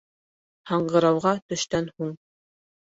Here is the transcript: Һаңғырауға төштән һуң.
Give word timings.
Һаңғырауға 0.71 1.35
төштән 1.51 1.95
һуң. 1.99 2.21